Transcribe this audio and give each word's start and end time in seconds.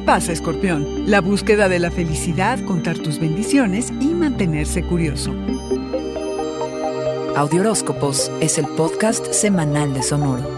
pasa, 0.00 0.32
escorpión? 0.32 1.10
La 1.10 1.20
búsqueda 1.20 1.68
de 1.68 1.78
la 1.78 1.90
felicidad, 1.90 2.58
contar 2.64 2.98
tus 2.98 3.18
bendiciones 3.18 3.92
y 4.00 4.06
mantenerse 4.06 4.82
curioso. 4.82 5.34
Audioróscopos 7.36 8.30
es 8.40 8.58
el 8.58 8.66
podcast 8.68 9.32
semanal 9.32 9.92
de 9.92 10.02
Sonoro. 10.02 10.48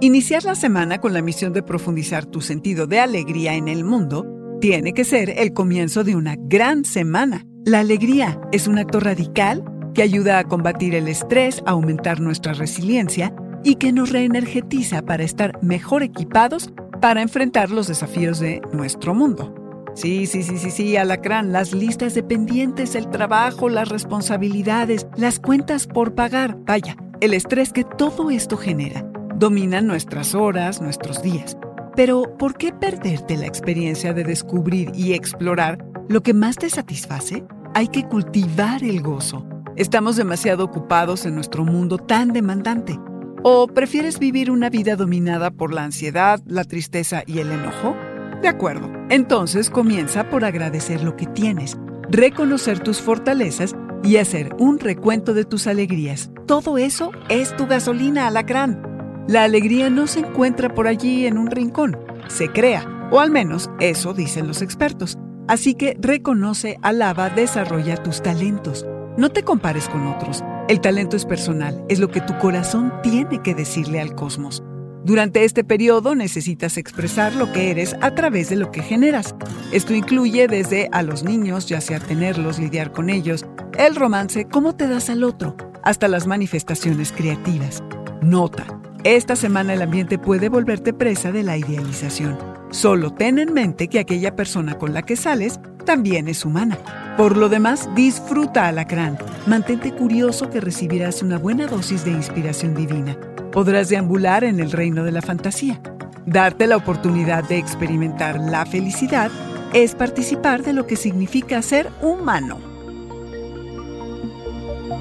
Iniciar 0.00 0.44
la 0.44 0.54
semana 0.54 1.00
con 1.00 1.12
la 1.12 1.22
misión 1.22 1.52
de 1.52 1.62
profundizar 1.62 2.24
tu 2.26 2.40
sentido 2.40 2.86
de 2.86 3.00
alegría 3.00 3.54
en 3.54 3.68
el 3.68 3.84
mundo 3.84 4.26
tiene 4.60 4.92
que 4.92 5.04
ser 5.04 5.30
el 5.30 5.52
comienzo 5.52 6.04
de 6.04 6.16
una 6.16 6.36
gran 6.38 6.84
semana. 6.84 7.44
La 7.64 7.80
alegría 7.80 8.40
es 8.52 8.68
un 8.68 8.78
acto 8.78 9.00
radical 9.00 9.64
que 9.98 10.04
ayuda 10.04 10.38
a 10.38 10.44
combatir 10.44 10.94
el 10.94 11.08
estrés, 11.08 11.60
a 11.66 11.72
aumentar 11.72 12.20
nuestra 12.20 12.52
resiliencia 12.52 13.34
y 13.64 13.74
que 13.74 13.90
nos 13.90 14.10
reenergetiza 14.10 15.02
para 15.02 15.24
estar 15.24 15.58
mejor 15.60 16.04
equipados 16.04 16.72
para 17.00 17.20
enfrentar 17.20 17.72
los 17.72 17.88
desafíos 17.88 18.38
de 18.38 18.62
nuestro 18.72 19.12
mundo. 19.12 19.52
Sí, 19.96 20.26
sí, 20.26 20.44
sí, 20.44 20.56
sí, 20.56 20.70
sí, 20.70 20.96
alacrán, 20.96 21.50
las 21.50 21.72
listas 21.72 22.14
de 22.14 22.22
pendientes, 22.22 22.94
el 22.94 23.10
trabajo, 23.10 23.68
las 23.68 23.88
responsabilidades, 23.88 25.08
las 25.16 25.40
cuentas 25.40 25.88
por 25.88 26.14
pagar, 26.14 26.56
vaya, 26.64 26.96
el 27.20 27.34
estrés 27.34 27.72
que 27.72 27.82
todo 27.82 28.30
esto 28.30 28.56
genera, 28.56 29.04
dominan 29.34 29.88
nuestras 29.88 30.32
horas, 30.36 30.80
nuestros 30.80 31.22
días. 31.22 31.58
Pero, 31.96 32.36
¿por 32.38 32.56
qué 32.56 32.72
perderte 32.72 33.36
la 33.36 33.46
experiencia 33.46 34.12
de 34.12 34.22
descubrir 34.22 34.92
y 34.94 35.14
explorar 35.14 35.84
lo 36.08 36.22
que 36.22 36.34
más 36.34 36.54
te 36.54 36.70
satisface? 36.70 37.42
Hay 37.74 37.88
que 37.88 38.06
cultivar 38.06 38.84
el 38.84 39.02
gozo. 39.02 39.44
Estamos 39.78 40.16
demasiado 40.16 40.64
ocupados 40.64 41.24
en 41.24 41.36
nuestro 41.36 41.64
mundo 41.64 41.98
tan 41.98 42.32
demandante. 42.32 42.98
¿O 43.44 43.68
prefieres 43.68 44.18
vivir 44.18 44.50
una 44.50 44.70
vida 44.70 44.96
dominada 44.96 45.52
por 45.52 45.72
la 45.72 45.84
ansiedad, 45.84 46.40
la 46.46 46.64
tristeza 46.64 47.22
y 47.26 47.38
el 47.38 47.52
enojo? 47.52 47.94
De 48.42 48.48
acuerdo. 48.48 48.90
Entonces 49.08 49.70
comienza 49.70 50.28
por 50.30 50.44
agradecer 50.44 51.04
lo 51.04 51.14
que 51.14 51.26
tienes, 51.26 51.78
reconocer 52.10 52.80
tus 52.80 53.00
fortalezas 53.00 53.76
y 54.02 54.16
hacer 54.16 54.50
un 54.58 54.80
recuento 54.80 55.32
de 55.32 55.44
tus 55.44 55.68
alegrías. 55.68 56.32
Todo 56.48 56.76
eso 56.76 57.12
es 57.28 57.56
tu 57.56 57.68
gasolina 57.68 58.26
alacrán. 58.26 58.82
La 59.28 59.44
alegría 59.44 59.90
no 59.90 60.08
se 60.08 60.18
encuentra 60.18 60.74
por 60.74 60.88
allí 60.88 61.24
en 61.24 61.38
un 61.38 61.52
rincón, 61.52 61.96
se 62.26 62.48
crea, 62.48 63.08
o 63.12 63.20
al 63.20 63.30
menos 63.30 63.70
eso 63.78 64.12
dicen 64.12 64.48
los 64.48 64.60
expertos. 64.60 65.16
Así 65.46 65.74
que 65.74 65.96
reconoce, 66.00 66.80
alaba, 66.82 67.30
desarrolla 67.30 67.96
tus 67.96 68.22
talentos. 68.22 68.84
No 69.18 69.30
te 69.30 69.42
compares 69.42 69.88
con 69.88 70.06
otros. 70.06 70.44
El 70.68 70.80
talento 70.80 71.16
es 71.16 71.24
personal, 71.24 71.84
es 71.88 71.98
lo 71.98 72.08
que 72.08 72.20
tu 72.20 72.38
corazón 72.38 72.92
tiene 73.02 73.42
que 73.42 73.52
decirle 73.52 74.00
al 74.00 74.14
cosmos. 74.14 74.62
Durante 75.04 75.44
este 75.44 75.64
periodo 75.64 76.14
necesitas 76.14 76.76
expresar 76.76 77.34
lo 77.34 77.52
que 77.52 77.72
eres 77.72 77.96
a 78.00 78.14
través 78.14 78.48
de 78.48 78.54
lo 78.54 78.70
que 78.70 78.80
generas. 78.80 79.34
Esto 79.72 79.92
incluye 79.92 80.46
desde 80.46 80.88
a 80.92 81.02
los 81.02 81.24
niños, 81.24 81.66
ya 81.66 81.80
sea 81.80 81.98
tenerlos, 81.98 82.60
lidiar 82.60 82.92
con 82.92 83.10
ellos, 83.10 83.44
el 83.76 83.96
romance, 83.96 84.46
cómo 84.46 84.76
te 84.76 84.86
das 84.86 85.10
al 85.10 85.24
otro, 85.24 85.56
hasta 85.82 86.06
las 86.06 86.28
manifestaciones 86.28 87.10
creativas. 87.10 87.82
Nota, 88.22 88.66
esta 89.02 89.34
semana 89.34 89.74
el 89.74 89.82
ambiente 89.82 90.20
puede 90.20 90.48
volverte 90.48 90.92
presa 90.92 91.32
de 91.32 91.42
la 91.42 91.56
idealización. 91.56 92.38
Solo 92.70 93.12
ten 93.14 93.40
en 93.40 93.52
mente 93.52 93.88
que 93.88 93.98
aquella 93.98 94.36
persona 94.36 94.78
con 94.78 94.94
la 94.94 95.02
que 95.02 95.16
sales 95.16 95.58
también 95.84 96.28
es 96.28 96.44
humana. 96.44 96.78
Por 97.18 97.36
lo 97.36 97.48
demás, 97.48 97.88
disfruta 97.96 98.68
alacrán. 98.68 99.18
Mantente 99.44 99.92
curioso 99.92 100.50
que 100.50 100.60
recibirás 100.60 101.20
una 101.20 101.36
buena 101.36 101.66
dosis 101.66 102.04
de 102.04 102.12
inspiración 102.12 102.76
divina. 102.76 103.18
Podrás 103.50 103.88
deambular 103.88 104.44
en 104.44 104.60
el 104.60 104.70
reino 104.70 105.02
de 105.02 105.10
la 105.10 105.20
fantasía. 105.20 105.80
Darte 106.26 106.68
la 106.68 106.76
oportunidad 106.76 107.42
de 107.42 107.58
experimentar 107.58 108.38
la 108.38 108.64
felicidad 108.66 109.32
es 109.74 109.96
participar 109.96 110.62
de 110.62 110.72
lo 110.72 110.86
que 110.86 110.94
significa 110.94 111.60
ser 111.60 111.90
humano. 112.02 112.60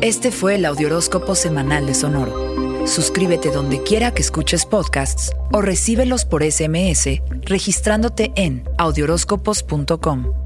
Este 0.00 0.30
fue 0.30 0.54
el 0.54 0.66
Audioróscopo 0.66 1.34
Semanal 1.34 1.84
de 1.86 1.94
Sonoro. 1.94 2.86
Suscríbete 2.86 3.50
donde 3.50 3.82
quiera 3.82 4.12
que 4.14 4.22
escuches 4.22 4.66
podcasts 4.66 5.32
o 5.50 5.62
recíbelos 5.62 6.24
por 6.24 6.44
SMS 6.44 7.08
registrándote 7.42 8.30
en 8.36 8.62
audioróscopos.com. 8.78 10.43